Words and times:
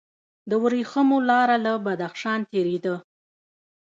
د 0.49 0.51
ورېښمو 0.63 1.17
لاره 1.29 1.57
له 1.65 1.73
بدخشان 1.85 2.39
تیریده 2.51 2.95